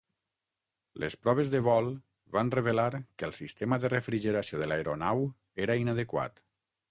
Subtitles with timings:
[1.01, 1.89] Les proves de vol
[2.37, 5.25] van revelar que el sistema de refrigeració de l'aeronau
[5.67, 6.43] era inadequat.